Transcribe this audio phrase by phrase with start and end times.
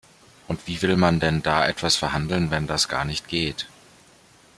[0.47, 3.67] Und wie will man denn da etwas verhandeln, wenn das gar nicht geht?